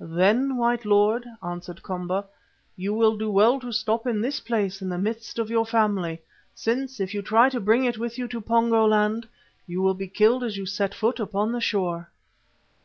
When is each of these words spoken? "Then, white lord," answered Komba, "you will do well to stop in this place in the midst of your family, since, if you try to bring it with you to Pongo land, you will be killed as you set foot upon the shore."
"Then, 0.00 0.56
white 0.56 0.84
lord," 0.84 1.24
answered 1.44 1.80
Komba, 1.80 2.24
"you 2.76 2.92
will 2.92 3.16
do 3.16 3.30
well 3.30 3.60
to 3.60 3.70
stop 3.70 4.04
in 4.04 4.20
this 4.20 4.40
place 4.40 4.82
in 4.82 4.88
the 4.88 4.98
midst 4.98 5.38
of 5.38 5.48
your 5.48 5.64
family, 5.64 6.20
since, 6.56 6.98
if 6.98 7.14
you 7.14 7.22
try 7.22 7.48
to 7.50 7.60
bring 7.60 7.84
it 7.84 7.96
with 7.96 8.18
you 8.18 8.26
to 8.26 8.40
Pongo 8.40 8.84
land, 8.84 9.28
you 9.64 9.80
will 9.80 9.94
be 9.94 10.08
killed 10.08 10.42
as 10.42 10.56
you 10.56 10.66
set 10.66 10.92
foot 10.92 11.20
upon 11.20 11.52
the 11.52 11.60
shore." 11.60 12.10